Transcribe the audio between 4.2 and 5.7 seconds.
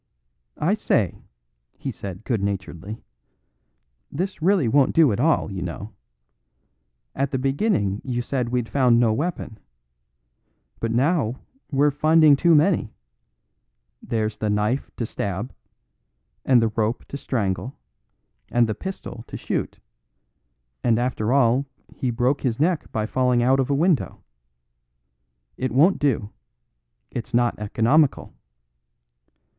really won't do at all, you